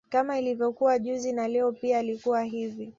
Kama 0.09 0.39
ilivokuwa 0.39 0.99
juzi 0.99 1.31
na 1.31 1.47
Leo 1.47 1.71
pia 1.71 1.99
alikuwa 1.99 2.43
hivi 2.43 2.89